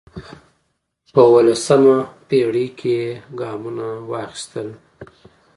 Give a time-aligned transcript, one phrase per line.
[1.13, 1.97] په اوولسمه
[2.27, 3.09] پېړۍ کې یې
[3.39, 4.69] ګامونه واخیستل